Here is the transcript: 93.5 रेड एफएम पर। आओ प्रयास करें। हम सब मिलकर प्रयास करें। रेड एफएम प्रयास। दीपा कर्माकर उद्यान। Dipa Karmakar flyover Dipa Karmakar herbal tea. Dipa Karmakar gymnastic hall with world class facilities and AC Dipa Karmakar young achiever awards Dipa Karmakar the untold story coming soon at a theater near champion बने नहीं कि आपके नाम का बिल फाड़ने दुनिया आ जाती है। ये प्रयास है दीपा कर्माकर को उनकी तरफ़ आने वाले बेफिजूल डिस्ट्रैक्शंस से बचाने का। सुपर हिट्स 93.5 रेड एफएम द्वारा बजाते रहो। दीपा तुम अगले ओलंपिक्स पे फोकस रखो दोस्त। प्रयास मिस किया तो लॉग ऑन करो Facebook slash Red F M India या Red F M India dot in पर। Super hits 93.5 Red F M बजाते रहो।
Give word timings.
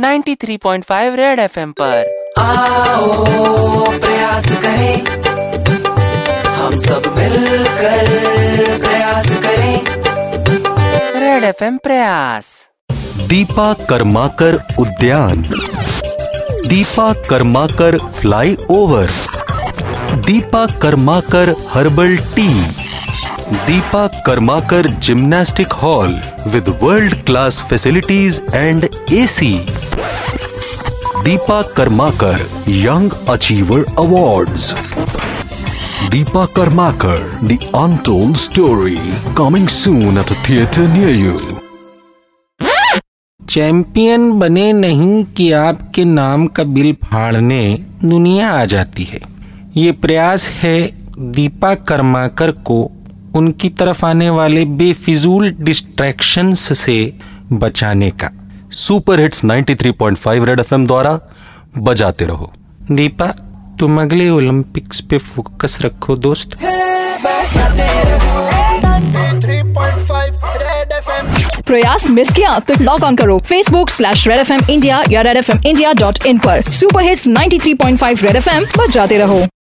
93.5 0.00 1.16
रेड 1.16 1.38
एफएम 1.38 1.72
पर। 1.72 1.96
आओ 2.38 3.24
प्रयास 3.90 4.44
करें। 4.44 5.06
हम 6.46 6.78
सब 6.78 7.02
मिलकर 7.18 8.06
प्रयास 8.78 9.26
करें। 9.26 9.80
रेड 11.20 11.44
एफएम 11.44 11.78
प्रयास। 11.78 12.70
दीपा 13.28 13.72
कर्माकर 13.72 14.54
उद्यान। 14.78 15.42
Dipa 16.66 17.12
Karmakar 17.12 17.98
flyover 18.70 19.10
Dipa 20.26 20.66
Karmakar 20.66 21.54
herbal 21.72 22.16
tea. 22.16 22.66
Dipa 23.50 24.06
Karmakar 24.06 24.86
gymnastic 24.86 25.72
hall 25.72 26.20
with 26.46 26.78
world 26.82 27.14
class 27.14 27.64
facilities 27.70 28.40
and 28.54 28.88
AC 29.12 29.66
Dipa 31.24 31.62
Karmakar 31.62 32.46
young 32.68 33.10
achiever 33.28 33.84
awards 33.98 34.74
Dipa 36.10 36.44
Karmakar 36.46 37.38
the 37.44 37.58
untold 37.76 38.36
story 38.36 38.98
coming 39.38 39.68
soon 39.68 40.18
at 40.18 40.32
a 40.32 40.38
theater 40.46 40.86
near 40.94 41.34
champion 43.48 44.32
बने 44.32 44.72
नहीं 44.72 45.24
कि 45.24 45.52
आपके 45.52 46.04
नाम 46.04 46.46
का 46.46 46.64
बिल 46.64 46.92
फाड़ने 46.92 47.78
दुनिया 48.04 48.50
आ 48.50 48.64
जाती 48.64 49.04
है। 49.04 49.20
ये 49.76 49.92
प्रयास 49.92 50.48
है 50.48 50.92
दीपा 51.18 51.74
कर्माकर 51.74 52.50
को 52.50 52.90
उनकी 53.34 53.68
तरफ़ 53.68 54.06
आने 54.06 54.30
वाले 54.30 54.64
बेफिजूल 54.64 55.50
डिस्ट्रैक्शंस 55.60 56.78
से 56.78 57.12
बचाने 57.52 58.10
का। 58.10 58.39
सुपर 58.72 59.20
हिट्स 59.20 59.44
93.5 59.44 60.44
रेड 60.44 60.60
एफएम 60.60 60.86
द्वारा 60.86 61.18
बजाते 61.78 62.24
रहो। 62.24 62.52
दीपा 62.90 63.26
तुम 63.80 64.00
अगले 64.02 64.28
ओलंपिक्स 64.30 65.00
पे 65.00 65.18
फोकस 65.18 65.78
रखो 65.82 66.16
दोस्त। 66.16 66.56
प्रयास 71.66 72.08
मिस 72.10 72.32
किया 72.32 72.58
तो 72.58 72.74
लॉग 72.82 73.04
ऑन 73.04 73.16
करो 73.16 73.38
Facebook 73.38 73.90
slash 73.90 74.26
Red 74.28 74.38
F 74.38 74.52
M 74.52 74.60
India 74.70 75.02
या 75.10 75.20
Red 75.20 75.36
F 75.36 75.50
M 75.52 75.60
India 75.66 75.92
dot 75.92 76.26
in 76.26 76.38
पर। 76.38 76.62
Super 76.62 77.02
hits 77.02 77.28
93.5 77.28 78.22
Red 78.22 78.36
F 78.36 78.50
M 78.50 78.64
बजाते 78.78 79.18
रहो। 79.18 79.46